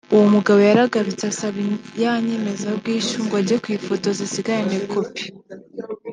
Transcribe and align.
uwo 0.13 0.25
mugabo 0.35 0.59
yaragarutse 0.69 1.23
asaba 1.31 1.59
ya 2.01 2.13
nyemezabwishyu 2.25 3.17
ngo 3.25 3.35
ajye 3.41 3.55
kuyifotoza 3.63 4.21
asigarane 4.27 4.77
kopi 4.93 5.23